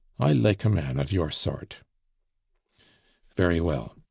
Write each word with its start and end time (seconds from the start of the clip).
"I 0.19 0.33
like 0.33 0.63
a 0.63 0.69
man 0.69 0.99
of 0.99 1.11
your 1.11 1.29
sort" 1.29 1.81
"Very 3.35 3.59
well. 3.61 3.95